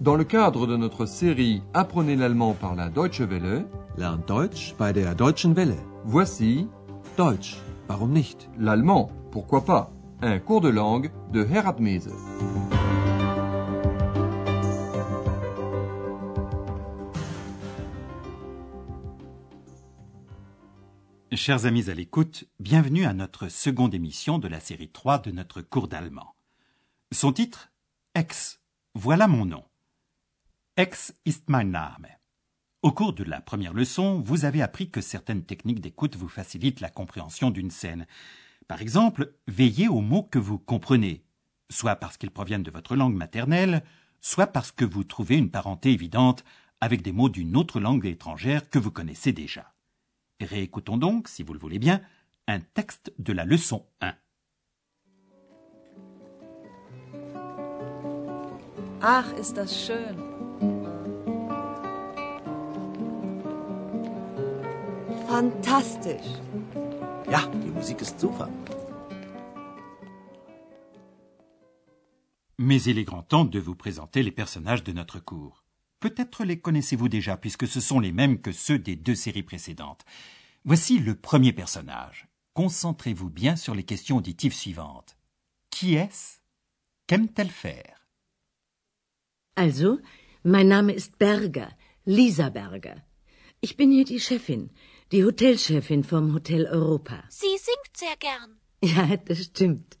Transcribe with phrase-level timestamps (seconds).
[0.00, 3.66] Dans le cadre de notre série Apprenez l'allemand par la Deutsche Welle,
[3.98, 5.76] Lernt Deutsch bei der Deutschen Welle.
[6.06, 6.68] voici
[7.18, 8.48] Deutsch, warum nicht?
[8.58, 9.92] l'allemand, pourquoi pas,
[10.22, 12.08] un cours de langue de Herat Mese.
[21.32, 25.60] Chers amis à l'écoute, bienvenue à notre seconde émission de la série 3 de notre
[25.60, 26.34] cours d'allemand.
[27.12, 27.70] Son titre
[28.14, 28.60] Ex.
[28.94, 29.62] Voilà mon nom.
[30.80, 32.06] Ex ist mein Name.
[32.80, 36.80] Au cours de la première leçon, vous avez appris que certaines techniques d'écoute vous facilitent
[36.80, 38.06] la compréhension d'une scène.
[38.66, 41.22] Par exemple, veillez aux mots que vous comprenez,
[41.68, 43.84] soit parce qu'ils proviennent de votre langue maternelle,
[44.22, 46.44] soit parce que vous trouvez une parenté évidente
[46.80, 49.74] avec des mots d'une autre langue étrangère que vous connaissez déjà.
[50.40, 52.00] Réécoutons donc, si vous le voulez bien,
[52.48, 54.14] un texte de la leçon 1.
[59.02, 60.29] Ach, ist das schön.
[65.40, 66.28] Fantastisch.
[67.30, 68.50] Ja, die Musik ist super.
[72.58, 75.64] Mais il est grand temps de vous présenter les personnages de notre cours.
[75.98, 80.04] Peut-être les connaissez-vous déjà puisque ce sont les mêmes que ceux des deux séries précédentes.
[80.66, 82.28] Voici le premier personnage.
[82.52, 85.16] Concentrez-vous bien sur les questions auditives suivantes.
[85.70, 86.40] Qui est-ce?
[87.06, 88.06] Qu'aime-t-elle faire?
[89.56, 90.00] Also,
[90.44, 91.70] mein Name ist Berger,
[92.04, 92.96] Lisa Berger.
[93.62, 94.68] Ich bin hier die Chefin,
[95.12, 97.24] die Hotelchefin vom Hotel Europa.
[97.28, 98.56] Sie singt sehr gern.
[98.82, 99.98] Ja, das stimmt.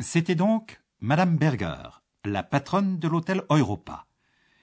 [0.00, 4.06] C'était donc Madame Berger, la patronne de l'hôtel Europa.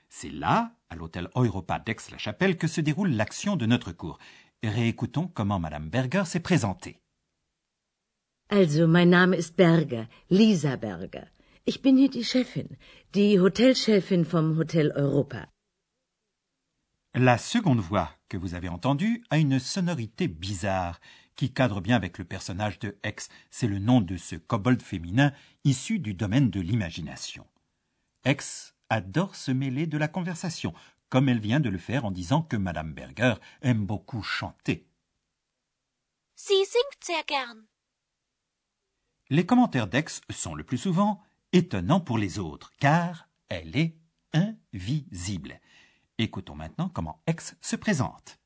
[0.09, 4.19] C'est là, à l'hôtel Europa d'Aix-la-Chapelle, que se déroule l'action de notre cours.
[4.63, 7.00] Réécoutons comment Madame Berger s'est présentée.
[8.53, 11.25] Also, mein Name ist Berger, Lisa Berger.
[11.63, 12.77] Ich bin hier die Chefin,
[13.15, 15.47] die Hotelchefin vom Hotel Europa.
[17.13, 20.99] La seconde voix que vous avez entendue a une sonorité bizarre
[21.37, 23.29] qui cadre bien avec le personnage de X.
[23.51, 25.31] C'est le nom de ce kobold féminin
[25.63, 27.47] issu du domaine de l'imagination.
[28.25, 30.73] X adore se mêler de la conversation,
[31.07, 34.85] comme elle vient de le faire en disant que Madame Berger aime beaucoup chanter.
[36.35, 37.70] Sie singt sehr gern.
[39.31, 43.95] Les commentaires d'Ex sont le plus souvent étonnants pour les autres, car elle est
[44.33, 45.57] invisible.
[46.17, 48.37] Écoutons maintenant comment Ex se présente.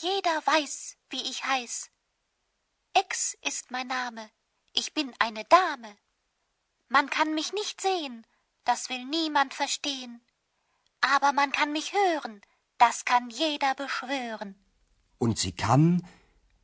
[0.00, 1.90] Jeder weiß, wie ich heiß.
[2.94, 4.30] Ex ist mein Name.
[4.72, 5.98] Ich bin eine Dame.
[6.88, 8.24] Man kann mich nicht sehen,
[8.64, 10.22] das will niemand verstehen.
[11.02, 12.40] Aber man kann mich hören,
[12.78, 14.54] das kann jeder beschwören.
[15.18, 16.08] Und sie kann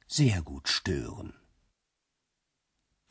[0.06, 1.42] sehr gut stören.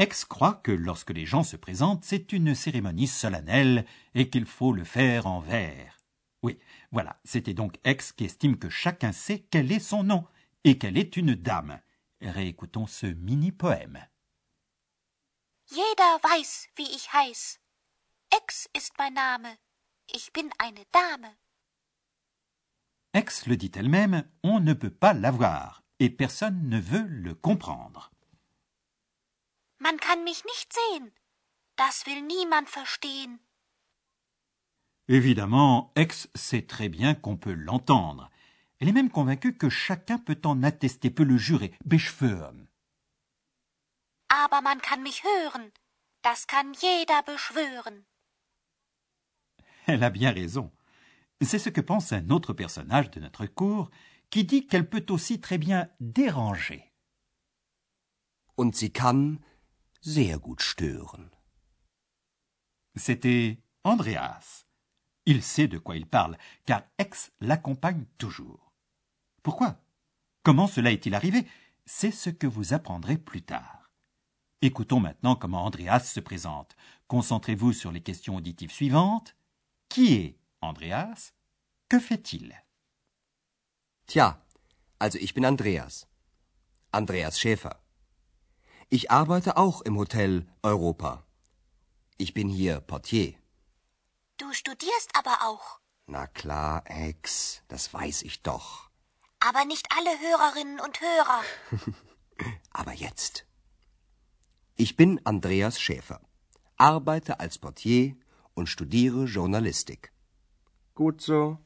[0.01, 3.85] Ex croit que lorsque les gens se présentent, c'est une cérémonie solennelle
[4.15, 5.95] et qu'il faut le faire en vers.
[6.41, 6.57] Oui,
[6.91, 10.25] voilà, c'était donc Ex qui estime que chacun sait quel est son nom
[10.63, 11.79] et qu'elle est une dame.
[12.19, 13.99] Réécoutons ce mini-poème.
[15.69, 17.59] Jeder weiß, wie ich heiß.
[18.35, 19.55] Ex ist mein Name.
[20.15, 21.27] Ich bin eine Dame.
[23.13, 28.11] Ex le dit elle-même, on ne peut pas l'avoir et personne ne veut le comprendre.
[29.81, 31.11] Man kann mich nicht sehen.
[31.75, 33.39] Das will niemand verstehen.
[35.07, 38.29] Évidemment, Ex sait très bien qu'on peut l'entendre.
[38.79, 42.67] Elle est même convaincue que chacun peut en attester, peut le jurer, beschwören.
[44.29, 45.71] Aber man kann mich hören.
[46.21, 48.05] Das kann jeder beschwören.
[49.87, 50.71] Elle a bien raison.
[51.41, 53.89] C'est ce que pense un autre personnage de notre cours
[54.29, 56.91] qui dit qu'elle peut aussi très bien déranger.
[58.55, 59.39] Und sie kann
[60.01, 61.29] sehr gut stören.
[62.95, 64.65] C'était Andreas.
[65.25, 68.73] Il sait de quoi il parle, car Ex l'accompagne toujours.
[69.43, 69.79] Pourquoi?
[70.43, 71.47] Comment cela est-il arrivé?
[71.85, 73.91] C'est ce que vous apprendrez plus tard.
[74.61, 76.75] Écoutons maintenant comment Andreas se présente.
[77.07, 79.35] Concentrez-vous sur les questions auditives suivantes.
[79.89, 81.33] Qui est Andreas?
[81.89, 82.55] Que fait-il?
[84.07, 84.45] Tja,
[84.99, 86.07] also ich bin Andreas.
[86.93, 87.80] Andreas Schäfer.
[88.93, 91.23] Ich arbeite auch im Hotel Europa.
[92.17, 93.35] Ich bin hier Portier.
[94.35, 95.79] Du studierst aber auch.
[96.07, 98.89] Na klar, Ex, das weiß ich doch.
[99.39, 101.41] Aber nicht alle Hörerinnen und Hörer.
[102.71, 103.45] Aber jetzt.
[104.75, 106.19] Ich bin Andreas Schäfer,
[106.75, 108.17] arbeite als Portier
[108.55, 110.11] und studiere Journalistik.
[110.95, 111.59] Gut so.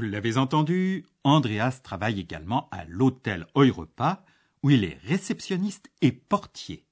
[0.00, 4.24] Vous l'avez entendu, Andreas travaille également à l'hôtel Europa,
[4.62, 6.86] où il est réceptionniste et portier.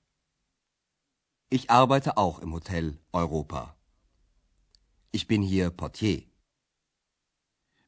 [1.50, 3.78] Ich arbeite auch im Hotel Europa.
[5.14, 6.28] Ich bin hier Portier.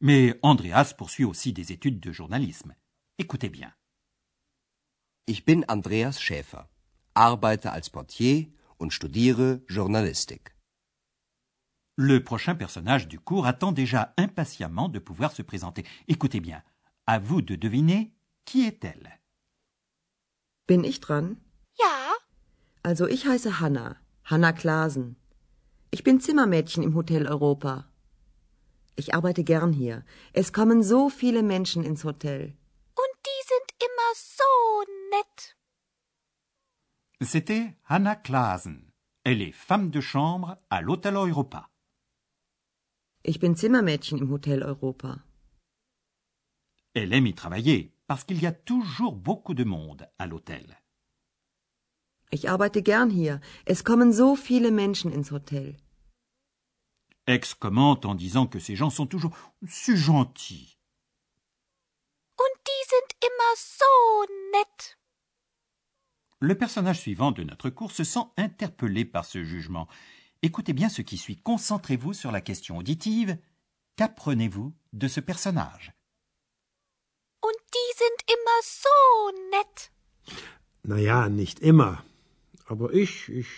[0.00, 2.74] Mais Andreas poursuit aussi des études de journalisme.
[3.18, 3.74] Écoutez bien.
[5.26, 6.70] Ich bin Andreas Schäfer,
[7.12, 10.56] arbeite als Portier und studiere Journalistik.
[12.02, 15.84] Le prochain personnage du cours attend déjà impatiemment de pouvoir se présenter.
[16.08, 16.62] Écoutez bien.
[17.06, 18.14] À vous de deviner
[18.46, 19.20] qui est-elle.
[20.66, 21.36] Bin ich dran?
[21.78, 22.14] Ja,
[22.82, 25.16] Also ich heiße Hanna, Hanna Klasen.
[25.90, 27.84] Ich bin Zimmermädchen im Hotel Europa.
[28.96, 30.02] Ich arbeite gern hier.
[30.32, 32.56] Es kommen so viele Menschen ins Hotel.
[32.96, 34.50] und die sind immer so
[35.10, 35.56] nett.
[37.22, 38.90] C'était Hannah Klaasen.
[39.22, 41.68] Elle est femme de chambre à l'hôtel Europa.
[43.22, 45.22] Ich bin Zimmermädchen im Hotel Europa.
[46.94, 50.78] Elle aime y travailler parce qu'il y a toujours beaucoup de monde à l'hôtel.
[52.32, 53.40] Ich arbeite gern hier.
[53.66, 55.76] Es kommen so viele Menschen ins Hotel.
[57.26, 59.36] Ex commente en disant que ces gens sont toujours
[59.68, 60.78] si gentils.
[62.38, 64.98] Und die sind immer so nett.
[66.40, 69.88] Le personnage suivant de notre cours se sent interpellé par ce jugement.
[70.42, 71.36] Écoutez bien ce qui suit.
[71.36, 73.36] Concentrez-vous sur la question auditive.
[73.96, 75.92] Qu'apprenez-vous de ce personnage
[77.42, 78.88] Und die sind immer so
[79.50, 79.92] nett.
[80.82, 82.02] Naja, nicht immer.
[82.64, 83.48] Aber ich, ich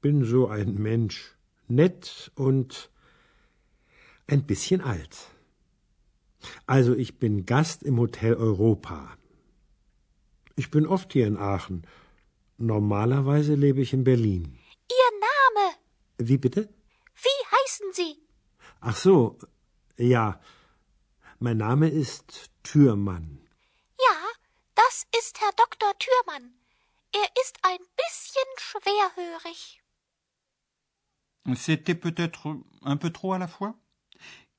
[0.00, 1.36] bin so ein Mensch.
[1.68, 2.90] Nett und
[4.26, 5.28] ein bisschen alt.
[6.66, 9.16] Also ich bin Gast im Hotel Europa.
[10.56, 11.86] Ich bin oft hier in Aachen.
[12.58, 14.58] Normalerweise lebe ich in Berlin.
[14.90, 15.81] Ihr Name.
[16.18, 16.68] Wie bitte?
[17.14, 18.16] Wie heißen Sie?
[18.80, 19.38] Ach so,
[19.96, 20.40] ja.
[21.38, 23.40] Mein Name ist Türmann.
[23.98, 24.16] Ja,
[24.74, 25.92] das ist Herr Dr.
[25.98, 26.54] Thürmann.
[27.12, 29.80] Er ist ein bisschen schwerhörig.
[31.56, 33.74] C'était peut-être un peu trop à la fois?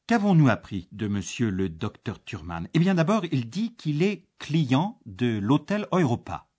[0.07, 4.99] Qu'avons-nous appris de monsieur le docteur Thurman Eh bien d'abord, il dit qu'il est client
[5.05, 6.49] de l'hôtel Europa.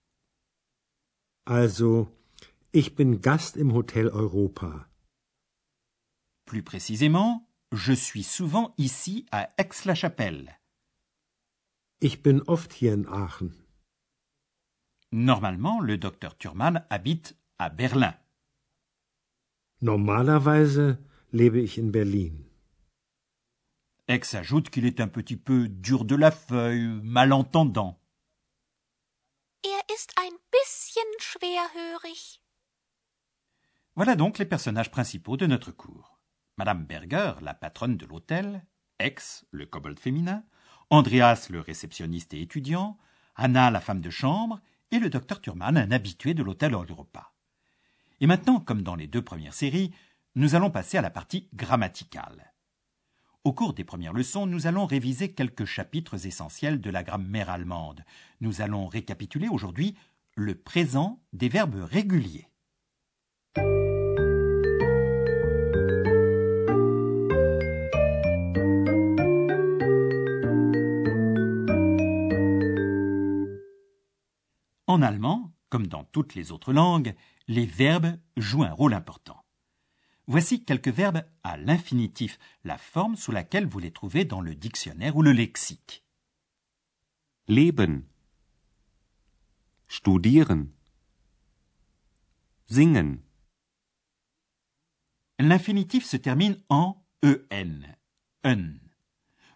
[1.44, 2.08] Also,
[2.74, 4.90] ich bin Gast im Hotel Europa.
[6.44, 10.58] Plus précisément, je suis souvent ici à Aix-la-Chapelle.
[12.00, 13.54] Ich bin oft hier in Aachen.
[15.12, 18.14] Normalement, le docteur Thurman habite à Berlin.
[19.80, 20.98] Normalerweise
[21.32, 22.34] lebe ich in Berlin.
[24.08, 28.00] Aix ajoute qu'il est un petit peu dur de la feuille, malentendant.
[29.62, 32.43] Er ist ein bisschen schwerhörig.
[33.96, 36.18] Voilà donc les personnages principaux de notre cours.
[36.56, 38.66] Madame Berger, la patronne de l'hôtel,
[38.98, 40.42] Ex, le kobold féminin,
[40.90, 42.98] Andreas, le réceptionniste et étudiant,
[43.36, 44.60] Anna, la femme de chambre,
[44.90, 47.32] et le docteur Thurman, un habitué de l'hôtel Europa.
[48.20, 49.92] Et maintenant, comme dans les deux premières séries,
[50.34, 52.52] nous allons passer à la partie grammaticale.
[53.44, 58.04] Au cours des premières leçons, nous allons réviser quelques chapitres essentiels de la grammaire allemande.
[58.40, 59.96] Nous allons récapituler aujourd'hui
[60.34, 62.48] le présent des verbes réguliers.
[74.94, 77.16] En allemand, comme dans toutes les autres langues,
[77.48, 79.44] les verbes jouent un rôle important.
[80.28, 85.16] Voici quelques verbes à l'infinitif, la forme sous laquelle vous les trouvez dans le dictionnaire
[85.16, 86.04] ou le lexique.
[87.48, 88.04] Leben.
[89.88, 90.68] Studieren.
[92.66, 93.20] Singen.
[95.40, 97.34] L'infinitif se termine en en.
[98.44, 98.74] Un.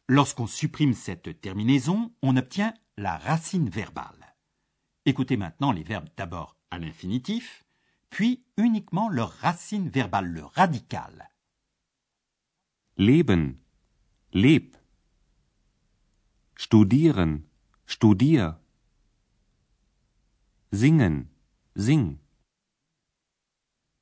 [0.08, 4.27] Lorsqu'on supprime cette terminaison, on obtient la racine verbale.
[5.08, 7.64] Écoutez maintenant les verbes d'abord à l'infinitif,
[8.10, 11.30] puis uniquement leur racine verbale, le radical.
[12.98, 13.56] Leben.
[14.34, 14.76] Leb.
[16.58, 17.40] Studieren.
[17.86, 18.50] Studier.
[20.74, 21.26] Singen.
[21.74, 22.18] Sing.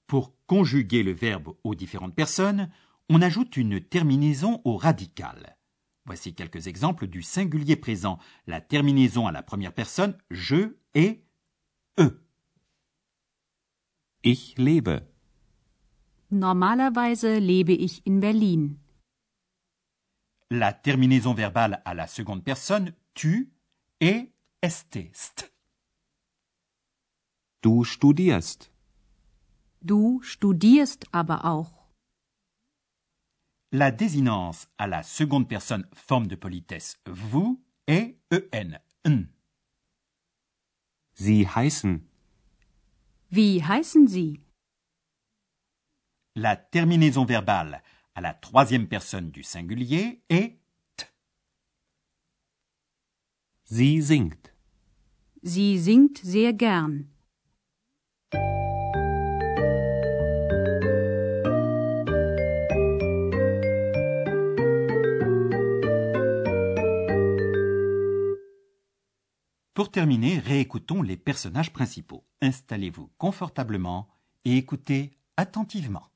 [0.08, 2.68] Pour conjuguer le verbe aux différentes personnes,
[3.08, 5.56] on ajoute une terminaison au radical.
[6.06, 8.18] Voici quelques exemples du singulier présent.
[8.46, 11.23] La terminaison à la première personne, je et
[11.99, 12.07] e.
[14.23, 15.07] Ich lebe.
[16.31, 18.79] Normalerweise lebe ich in Berlin.
[20.50, 23.53] La terminaison verbale à la seconde personne, tu
[24.00, 25.53] et estest.
[27.62, 28.73] Du studierst.
[29.83, 31.76] Du studierst aber auch.
[33.73, 39.25] la désinence à la seconde personne forme de politesse vous est en.
[41.18, 42.06] Sie heißen?
[43.30, 44.42] Wie heißen Sie?
[46.35, 47.82] La terminaison verbale
[48.14, 50.58] à la troisième personne du singulier est
[50.99, 51.06] t.
[53.64, 54.52] Sie singt.
[55.40, 57.08] Sie singt sehr gern.
[69.76, 72.25] Pour terminer, réécoutons les personnages principaux.
[72.40, 74.09] Installez-vous confortablement
[74.47, 76.09] et écoutez attentivement.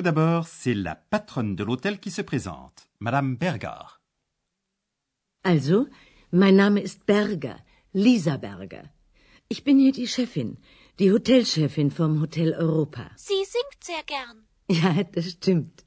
[0.00, 4.00] Tout d'abord, c'est la patronne de l'hôtel qui se présente, Madame Berger.
[5.44, 5.88] Also,
[6.32, 7.58] mein Name ist Berger,
[7.92, 8.84] Lisa Berger.
[9.50, 10.56] Ich bin hier die Chefin,
[10.98, 13.10] die Hotelchefin vom Hotel Europa.
[13.16, 14.46] Sie singt sehr gern.
[14.70, 15.84] Ja, das stimmt.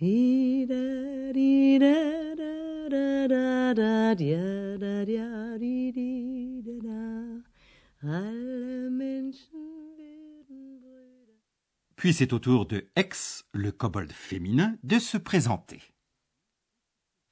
[0.00, 1.02] Di da
[12.02, 15.80] Puis c'est au tour de Ex, le kobold féminin, de se présenter.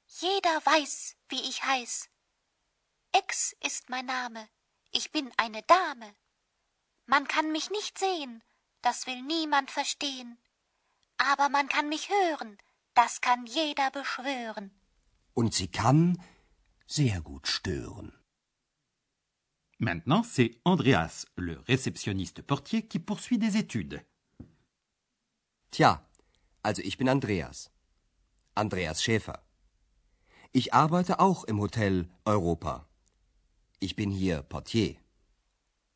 [0.07, 2.07] Jeder weiß, wie ich heiß.
[3.11, 4.47] Ex ist mein Name.
[4.93, 6.15] Ich bin eine Dame.
[7.05, 8.41] Man kann mich nicht sehen,
[8.81, 10.37] das will niemand verstehen.
[11.17, 12.57] Aber man kann mich hören,
[12.93, 14.71] das kann jeder beschwören.
[15.33, 16.17] Und sie kann
[16.87, 18.13] sehr gut stören.
[19.79, 24.01] Maintenant, c'est Andreas, le réceptionniste portier, qui poursuit des études.
[25.71, 26.05] Tja,
[26.63, 27.71] also ich bin Andreas.
[28.55, 29.41] Andreas Schäfer.
[30.51, 32.85] Ich arbeite auch im Hotel Europa.
[33.79, 34.97] Ich bin hier Portier.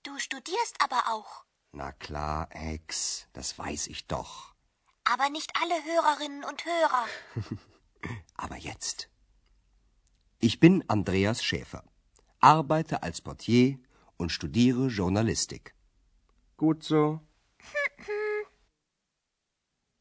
[0.04, 1.44] Du studierst aber auch.
[1.74, 4.56] Na klar, Ex, das weiß ich doch.
[5.04, 7.06] Aber nicht alle Hörerinnen und Hörer.
[8.38, 9.10] Aber jetzt.
[10.40, 11.84] Ich bin Andreas Schäfer,
[12.40, 13.80] arbeite als Portier
[14.16, 15.76] und studiere Journalistik.
[16.56, 17.20] Gut so.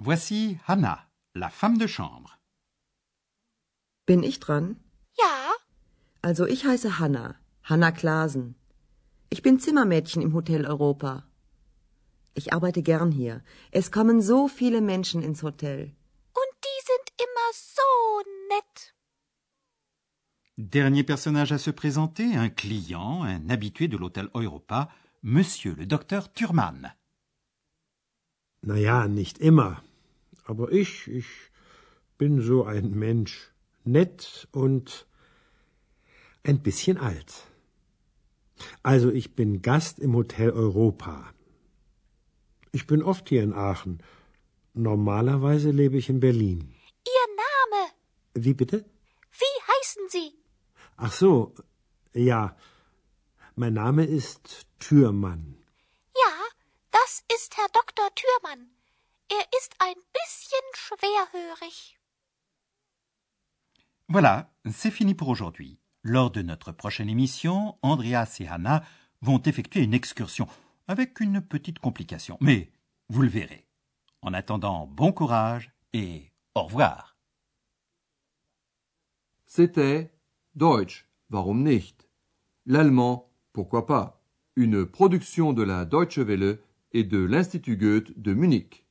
[0.01, 2.39] Voici Hannah, la femme de chambre.
[4.07, 4.77] Bin ich dran?
[5.19, 5.53] Ja,
[6.23, 8.55] Also ich heiße Hanna, Hanna Klasen.
[9.31, 11.25] Ich bin Zimmermädchen im Hotel Europa.
[12.35, 13.43] Ich arbeite gern hier.
[13.73, 15.93] Es kommen so viele Menschen ins Hotel.
[16.41, 17.89] und die sind immer so
[18.51, 18.95] nett.
[20.57, 24.89] Dernier personnage à se présenter, un client, un habitué de l'hôtel Europa,
[25.23, 26.93] Monsieur le docteur Thurman.
[28.67, 29.83] Na ja, nicht immer.
[30.47, 31.27] Aber ich, ich
[32.17, 33.51] bin so ein Mensch.
[33.85, 35.07] Nett und
[36.43, 37.47] ein bisschen alt.
[38.83, 41.31] Also ich bin Gast im Hotel Europa.
[42.73, 44.03] Ich bin oft hier in Aachen.
[44.73, 46.75] Normalerweise lebe ich in Berlin.
[47.07, 47.93] Ihr Name,
[48.35, 48.87] Wie bitte?
[49.33, 50.33] wie heißen Sie?
[50.97, 51.55] Ach so,
[52.15, 52.57] ja.
[53.57, 55.54] Mein Name ist Türmann.
[57.37, 58.15] Ist Herr Dr.
[58.15, 58.69] Thürmann.
[59.29, 61.99] Er ist ein bisschen schwerhörig.
[64.09, 65.81] Voilà, c'est fini pour aujourd'hui.
[66.03, 68.85] Lors de notre prochaine émission, Andreas et Hannah
[69.23, 70.47] vont effectuer une excursion
[70.87, 72.37] avec une petite complication.
[72.41, 72.71] Mais
[73.09, 73.67] vous le verrez.
[74.23, 77.17] En attendant, bon courage et au revoir.
[79.47, 80.13] C'était
[80.55, 82.07] Deutsch, warum nicht?
[82.67, 84.23] L'allemand, pourquoi pas?
[84.57, 86.61] Une production de la Deutsche Welle
[86.95, 88.84] et de l'Institut Goethe de Munich.